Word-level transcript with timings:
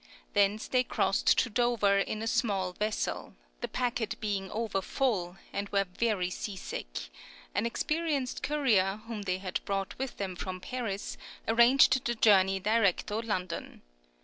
Thence 0.33 0.67
they 0.67 0.83
crossed 0.83 1.27
to 1.37 1.47
Dover 1.51 1.99
in 1.99 2.23
a 2.23 2.27
small 2.27 2.73
vessel, 2.73 3.35
the 3.59 3.67
packet 3.67 4.19
being 4.19 4.49
over 4.49 4.81
full, 4.81 5.37
and 5.53 5.69
were 5.69 5.83
very 5.95 6.31
sea 6.31 6.55
sick; 6.55 7.09
an 7.53 7.67
experienced 7.67 8.41
courier, 8.41 9.01
whom 9.05 9.21
they 9.21 9.37
had 9.37 9.63
brought 9.63 9.95
with 9.99 10.17
them 10.17 10.35
from 10.35 10.59
Paris, 10.59 11.17
arranged 11.47 12.03
the 12.03 12.15
journey 12.15 12.59
direct 12.59 13.11
{LONDON, 13.11 13.13
1764 13.13 13.13
65.} 13.13 13.13
(39) 13.13 13.21
to 13.21 13.27
London. 13.27 13.81